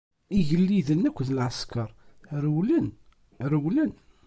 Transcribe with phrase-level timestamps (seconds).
[0.37, 1.89] Igelliden akked lɛesker
[2.43, 2.87] rewlen,
[3.51, 3.91] rewlen.